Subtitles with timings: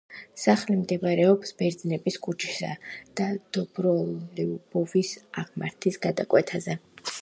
[0.43, 2.71] სახლი მდებარეობს ბერძნების ქუჩისა
[3.21, 6.83] და დობროლიუბოვის აღმართის გადაკვეთაზე.